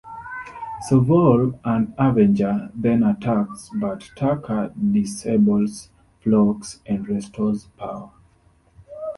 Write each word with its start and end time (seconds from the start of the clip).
Soval, 0.89 1.59
on 1.63 1.93
"Avenger", 1.95 2.71
then 2.73 3.03
attacks, 3.03 3.69
but 3.75 4.09
Tucker 4.15 4.73
disables 4.91 5.89
Phlox 6.23 6.79
and 6.87 7.07
restores 7.07 7.65
power. 7.77 8.09